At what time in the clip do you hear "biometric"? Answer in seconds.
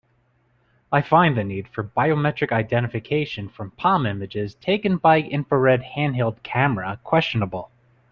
1.83-2.51